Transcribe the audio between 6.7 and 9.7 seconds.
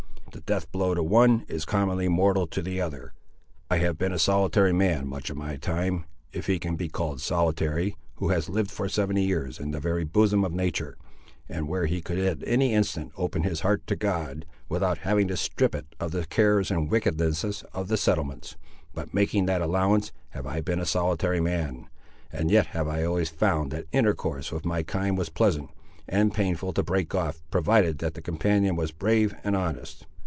be called solitary, who has lived for seventy years